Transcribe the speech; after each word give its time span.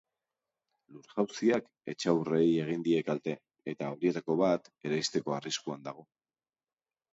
Lur-jauziak 0.93 1.67
etxaurrei 1.93 2.41
egin 2.63 2.87
die 2.89 3.03
kalte, 3.11 3.37
eta 3.75 3.93
horietako 3.93 4.41
bat 4.43 4.73
eraisteko 4.91 5.39
arriskuan 5.43 5.89
dago. 5.91 6.11